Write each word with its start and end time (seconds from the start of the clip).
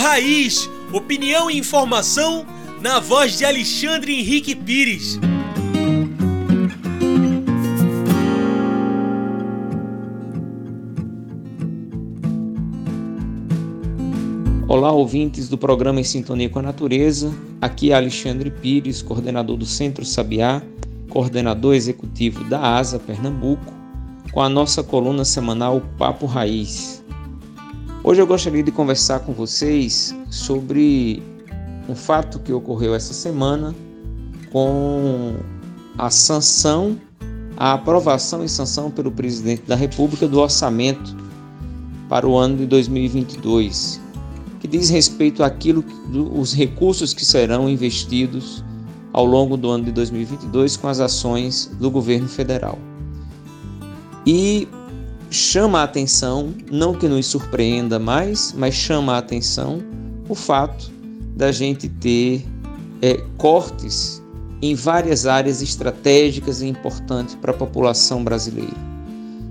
Raiz, 0.00 0.66
opinião 0.94 1.50
e 1.50 1.58
informação 1.58 2.46
na 2.80 2.98
voz 2.98 3.36
de 3.36 3.44
Alexandre 3.44 4.18
Henrique 4.18 4.54
Pires. 4.54 5.20
Olá, 14.66 14.90
ouvintes 14.90 15.50
do 15.50 15.58
programa 15.58 16.00
Em 16.00 16.04
Sintonia 16.04 16.48
com 16.48 16.60
a 16.60 16.62
Natureza. 16.62 17.30
Aqui 17.60 17.92
é 17.92 17.94
Alexandre 17.94 18.50
Pires, 18.50 19.02
coordenador 19.02 19.58
do 19.58 19.66
Centro 19.66 20.02
Sabiá, 20.06 20.62
coordenador 21.10 21.74
executivo 21.74 22.42
da 22.44 22.78
ASA 22.78 22.98
Pernambuco, 22.98 23.70
com 24.32 24.40
a 24.40 24.48
nossa 24.48 24.82
coluna 24.82 25.26
semanal 25.26 25.82
Papo 25.98 26.24
Raiz. 26.24 26.99
Hoje 28.02 28.22
eu 28.22 28.26
gostaria 28.26 28.62
de 28.62 28.72
conversar 28.72 29.20
com 29.20 29.34
vocês 29.34 30.16
sobre 30.30 31.22
um 31.86 31.94
fato 31.94 32.38
que 32.38 32.50
ocorreu 32.50 32.94
essa 32.94 33.12
semana 33.12 33.74
com 34.50 35.34
a 35.98 36.08
sanção, 36.08 36.98
a 37.58 37.74
aprovação 37.74 38.42
e 38.42 38.48
sanção 38.48 38.90
pelo 38.90 39.12
presidente 39.12 39.64
da 39.66 39.76
República 39.76 40.26
do 40.26 40.40
orçamento 40.40 41.14
para 42.08 42.26
o 42.26 42.38
ano 42.38 42.56
de 42.56 42.64
2022, 42.64 44.00
que 44.60 44.66
diz 44.66 44.88
respeito 44.88 45.44
àquilo 45.44 45.84
os 46.34 46.54
recursos 46.54 47.12
que 47.12 47.24
serão 47.24 47.68
investidos 47.68 48.64
ao 49.12 49.26
longo 49.26 49.58
do 49.58 49.68
ano 49.68 49.84
de 49.84 49.92
2022 49.92 50.74
com 50.78 50.88
as 50.88 51.00
ações 51.00 51.70
do 51.78 51.90
governo 51.90 52.28
federal. 52.28 52.78
E 54.26 54.66
chama 55.30 55.80
a 55.80 55.84
atenção, 55.84 56.52
não 56.70 56.92
que 56.92 57.06
nos 57.08 57.26
surpreenda 57.26 57.98
mais, 57.98 58.52
mas 58.56 58.74
chama 58.74 59.14
a 59.14 59.18
atenção 59.18 59.80
o 60.28 60.34
fato 60.34 60.90
da 61.36 61.52
gente 61.52 61.88
ter 61.88 62.44
é, 63.00 63.14
cortes 63.38 64.20
em 64.60 64.74
várias 64.74 65.26
áreas 65.26 65.62
estratégicas 65.62 66.60
e 66.60 66.66
importantes 66.66 67.34
para 67.36 67.52
a 67.52 67.56
população 67.56 68.22
brasileira. 68.22 68.76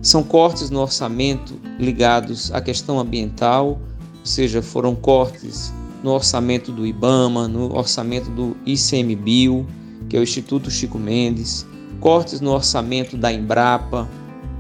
São 0.02 0.22
cortes 0.22 0.70
no 0.70 0.80
orçamento 0.80 1.60
ligados 1.80 2.52
à 2.52 2.62
questão 2.62 3.00
ambiental, 3.00 3.80
ou 4.20 4.26
seja, 4.26 4.62
foram 4.62 4.94
cortes 4.96 5.74
no 6.04 6.12
orçamento 6.12 6.72
do 6.72 6.86
IBAMA, 6.86 7.48
no 7.48 7.76
orçamento 7.76 8.30
do 8.30 8.56
ICMBio, 8.66 9.66
que 10.08 10.16
é 10.16 10.20
o 10.20 10.24
Instituto 10.24 10.70
Chico 10.70 10.98
Mendes, 10.98 11.66
cortes 12.00 12.40
no 12.40 12.52
orçamento 12.52 13.18
da 13.18 13.34
Embrapa, 13.34 14.08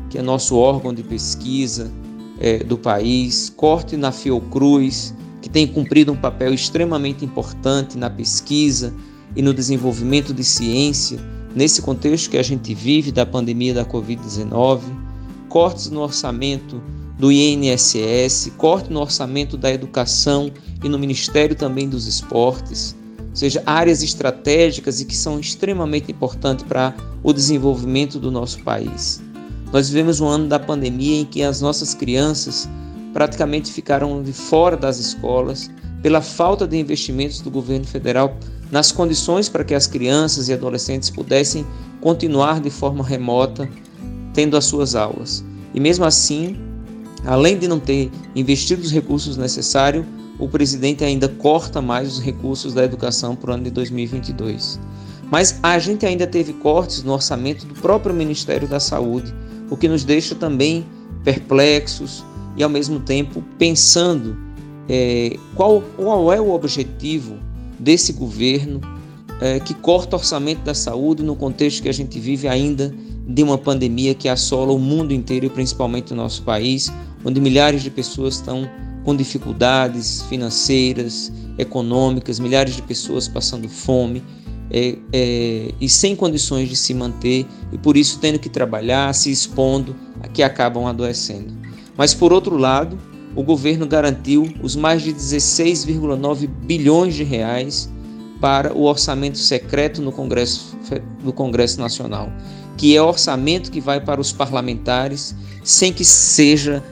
que 0.10 0.18
é 0.18 0.22
nosso 0.22 0.56
órgão 0.56 0.94
de 0.94 1.04
pesquisa 1.04 1.92
é, 2.40 2.64
do 2.64 2.78
país, 2.78 3.52
corte 3.56 3.96
na 3.96 4.12
Fiocruz, 4.12 5.14
que 5.42 5.50
tem 5.50 5.68
cumprido 5.68 6.12
um 6.12 6.16
papel 6.16 6.54
extremamente 6.54 7.24
importante 7.24 7.98
na 7.98 8.10
pesquisa 8.10 8.94
e 9.36 9.42
no 9.42 9.54
desenvolvimento 9.54 10.34
de 10.34 10.44
ciência, 10.44 11.20
nesse 11.56 11.82
contexto 11.82 12.30
que 12.30 12.38
a 12.38 12.44
gente 12.44 12.74
vive 12.74 13.12
da 13.12 13.26
pandemia 13.26 13.74
da 13.74 13.86
Covid-19, 13.86 14.82
cortes 15.48 15.90
no 15.90 16.02
orçamento 16.02 16.82
do 17.18 17.32
INSS, 17.32 18.52
corte 18.58 18.92
no 18.92 19.02
orçamento 19.02 19.58
da 19.58 19.72
educação 19.72 20.52
e 20.84 20.88
no 20.88 20.98
Ministério 20.98 21.56
também 21.56 21.90
dos 21.90 22.08
Esportes, 22.08 22.96
ou 23.20 23.36
seja, 23.36 23.62
áreas 23.66 24.02
estratégicas 24.02 25.02
e 25.02 25.06
que 25.06 25.16
são 25.16 25.40
extremamente 25.40 26.12
importantes 26.12 26.66
para 26.66 26.96
o 27.22 27.34
desenvolvimento 27.34 28.20
do 28.20 28.32
nosso 28.32 28.64
país. 28.64 29.22
Nós 29.72 29.89
vivemos 29.89 30.20
um 30.20 30.28
ano 30.28 30.48
da 30.48 30.59
pandemia 30.59 31.22
em 31.22 31.25
que 31.25 31.44
as 31.44 31.62
nossas 31.62 31.94
crianças 31.94 32.67
praticamente 33.14 33.72
ficaram 33.72 34.22
de 34.23 34.34
fora 34.34 34.76
das 34.76 34.98
escolas 34.98 35.70
pela 36.02 36.22
falta 36.22 36.67
de 36.67 36.78
investimentos 36.78 37.42
do 37.42 37.52
governo 37.52 37.86
federal 37.86 38.38
nas 38.71 38.92
condições 38.92 39.49
para 39.49 39.64
que 39.64 39.73
as 39.73 39.88
crianças 39.88 40.48
e 40.48 40.54
adolescentes 40.54 41.10
pudessem 41.10 41.66
continuar 42.02 42.60
de 42.60 42.70
forma 42.70 43.04
remota 43.04 43.70
tendo 44.33 44.55
as 44.55 44.66
suas 44.66 44.95
aulas. 44.95 45.44
E 45.73 45.80
mesmo 45.80 46.05
assim, 46.05 46.58
além 47.26 47.58
de 47.58 47.67
não 47.67 47.80
ter 47.80 48.11
investido 48.36 48.82
os 48.82 48.92
recursos 48.92 49.38
necessários, 49.38 50.05
o 50.39 50.48
presidente 50.48 51.04
ainda 51.04 51.27
corta 51.27 51.82
mais 51.82 52.14
os 52.14 52.20
recursos 52.20 52.73
da 52.73 52.83
educação 52.83 53.36
para 53.36 53.52
o 53.52 53.54
ano 53.54 53.64
de 53.64 53.71
2022. 53.71 54.80
Mas 55.30 55.60
a 55.61 55.77
gente 55.77 56.05
ainda 56.05 56.26
teve 56.26 56.54
cortes 56.54 57.04
no 57.04 57.14
orçamento 57.14 57.65
do 57.65 57.73
próprio 57.76 58.15
Ministério 58.15 58.67
da 58.67 58.80
Saúde, 58.80 59.33
o 59.70 59.78
que 59.78 59.88
nos 59.88 60.04
deixa 60.04 60.36
também 60.36 60.86
perplexos 61.24 62.24
e 62.58 62.64
ao 62.64 62.70
mesmo 62.70 63.00
tempo 63.00 63.44
pensando 63.58 64.38
é, 64.88 65.38
qual, 65.56 65.82
qual 65.96 66.34
é 66.34 66.42
o 66.42 66.52
objetivo 66.52 67.38
desse 67.80 68.14
governo 68.14 68.82
é, 69.40 69.60
que 69.60 69.74
corta 69.74 70.16
o 70.16 70.20
orçamento 70.20 70.62
da 70.64 70.74
saúde 70.74 71.24
no 71.24 71.36
contexto 71.36 71.84
que 71.84 71.90
a 71.90 71.94
gente 71.94 72.20
vive 72.20 72.48
ainda 72.48 72.94
de 73.28 73.44
uma 73.44 73.58
pandemia 73.58 74.14
que 74.14 74.28
assola 74.28 74.74
o 74.74 74.80
mundo 74.80 75.14
inteiro 75.14 75.46
e 75.46 75.50
principalmente 75.50 76.12
o 76.12 76.16
nosso 76.16 76.42
país, 76.44 76.92
onde 77.24 77.40
milhares 77.40 77.84
de 77.84 77.92
pessoas 77.92 78.36
estão 78.36 78.68
com 79.06 79.16
dificuldades 79.16 80.24
financeiras, 80.24 81.32
econômicas, 81.58 82.40
milhares 82.40 82.76
de 82.76 82.82
pessoas 82.82 83.28
passando 83.28 83.70
fome, 83.70 84.24
é, 84.72 84.98
é, 85.12 85.74
e 85.80 85.90
sem 85.90 86.16
condições 86.16 86.70
de 86.70 86.76
se 86.76 86.94
manter 86.94 87.46
e 87.72 87.78
por 87.78 87.98
isso 87.98 88.20
tendo 88.20 88.40
que 88.40 88.50
trabalhar, 88.50 89.14
se 89.14 89.32
expondo, 89.32 89.96
que 90.34 90.44
acabam 90.44 90.86
adoecendo. 90.86 91.54
Mas 91.98 92.14
por 92.14 92.32
outro 92.32 92.58
lado, 92.58 92.98
o 93.36 93.44
governo 93.44 93.88
garantiu 93.88 94.54
os 94.62 94.76
mais 94.76 95.02
de 95.02 95.14
16,9 95.14 96.48
bilhões 96.48 97.16
de 97.16 97.24
reais 97.24 97.90
para 98.40 98.74
o 98.74 98.84
orçamento 98.84 99.38
secreto 99.38 100.02
no 100.02 100.12
Congresso, 100.12 100.78
no 101.24 101.34
Congresso 101.34 101.80
Nacional, 101.80 102.32
que 102.78 102.96
é 102.96 103.02
orçamento 103.02 103.72
que 103.72 103.82
vai 103.82 104.00
para 104.00 104.22
os 104.22 104.32
parlamentares 104.32 105.36
sem 105.64 105.92
que 105.92 106.06
seja 106.06 106.84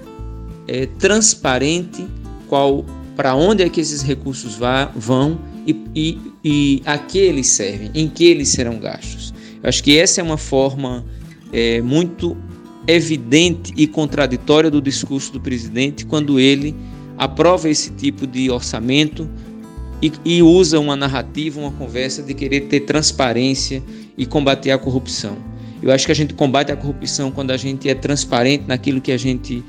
é, 0.67 0.85
transparente 0.85 2.05
qual 2.47 2.83
para 3.15 3.33
onde 3.33 3.63
é 3.63 3.69
que 3.69 3.81
esses 3.81 4.01
recursos 4.01 4.55
vá, 4.55 4.91
vão 4.95 5.39
e, 5.67 5.75
e, 5.93 6.17
e 6.43 6.81
a 6.85 6.97
que 6.97 7.17
eles 7.17 7.47
servem, 7.47 7.91
em 7.93 8.07
que 8.07 8.25
eles 8.25 8.49
serão 8.49 8.79
gastos. 8.79 9.33
Eu 9.61 9.67
acho 9.67 9.83
que 9.83 9.97
essa 9.97 10.21
é 10.21 10.23
uma 10.23 10.37
forma 10.37 11.05
é, 11.51 11.81
muito 11.81 12.37
evidente 12.87 13.73
e 13.75 13.85
contraditória 13.85 14.71
do 14.71 14.81
discurso 14.81 15.33
do 15.33 15.41
presidente 15.41 16.05
quando 16.05 16.39
ele 16.39 16.73
aprova 17.17 17.69
esse 17.69 17.91
tipo 17.91 18.25
de 18.25 18.49
orçamento 18.49 19.29
e, 20.01 20.11
e, 20.23 20.41
usa 20.41 20.79
uma 20.79 20.95
narrativa, 20.95 21.59
uma 21.59 21.71
conversa 21.71 22.21
de 22.21 22.33
querer 22.33 22.61
ter 22.61 22.81
transparência 22.81 23.83
e 24.17 24.25
combater 24.25 24.71
a 24.71 24.77
corrupção. 24.77 25.37
Eu 25.81 25.91
acho 25.91 26.05
que 26.05 26.11
a 26.11 26.15
gente 26.15 26.33
combate 26.33 26.71
a 26.71 26.75
corrupção 26.75 27.31
quando 27.31 27.51
a 27.51 27.57
gente 27.57 27.89
é 27.89 27.95
transparente 27.95 28.65
naquilo 28.67 29.01
que 29.01 29.11
a 29.11 29.17
gente 29.17 29.63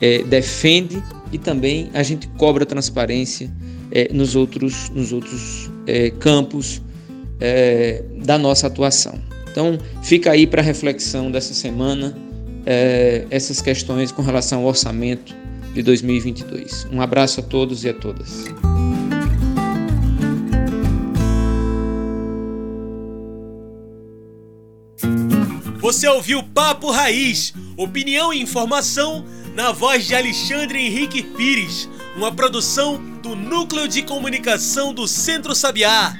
é, 0.00 0.22
defende 0.24 1.02
e 1.32 1.38
também 1.38 1.90
a 1.94 2.02
gente 2.02 2.26
cobra 2.36 2.66
transparência 2.66 3.50
é, 3.90 4.12
nos 4.12 4.36
outros, 4.36 4.90
nos 4.90 5.12
outros 5.12 5.70
é, 5.86 6.10
campos 6.10 6.82
é, 7.40 8.02
da 8.24 8.38
nossa 8.38 8.66
atuação. 8.66 9.18
Então, 9.50 9.78
fica 10.02 10.30
aí 10.30 10.46
para 10.46 10.62
reflexão 10.62 11.30
dessa 11.30 11.54
semana 11.54 12.16
essas 13.30 13.62
questões 13.62 14.12
com 14.12 14.20
relação 14.20 14.60
ao 14.60 14.66
orçamento 14.66 15.34
de 15.72 15.82
2022. 15.82 16.86
Um 16.92 17.00
abraço 17.00 17.40
a 17.40 17.42
todos 17.42 17.82
e 17.82 17.88
a 17.88 17.94
todas. 17.94 18.44
Você 25.78 26.06
ouviu 26.06 26.42
Papo 26.42 26.90
Raiz, 26.90 27.54
opinião 27.74 28.30
e 28.30 28.42
informação 28.42 29.24
na 29.54 29.72
voz 29.72 30.06
de 30.06 30.14
Alexandre 30.14 30.78
Henrique 30.78 31.22
Pires, 31.22 31.88
uma 32.14 32.30
produção 32.30 33.00
do 33.18 33.34
Núcleo 33.34 33.88
de 33.88 34.02
Comunicação 34.02 34.94
do 34.94 35.08
Centro 35.08 35.54
Sabiá. 35.54 36.14